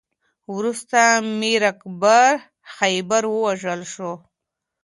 [0.55, 0.99] وروسته
[1.39, 2.31] میر اکبر
[2.75, 4.11] خیبر ووژل شو.